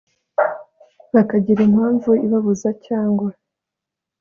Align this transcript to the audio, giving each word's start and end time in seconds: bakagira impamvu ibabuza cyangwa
bakagira 1.13 1.61
impamvu 1.69 2.09
ibabuza 2.25 2.69
cyangwa 2.85 3.29